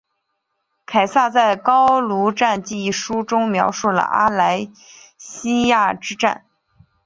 [0.87, 4.71] 凯撒在高卢战记一书中描述了阿莱
[5.15, 6.43] 西亚之战。